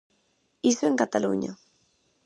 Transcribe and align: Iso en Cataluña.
Iso 0.71 0.85
en 0.87 0.95
Cataluña. 1.01 1.51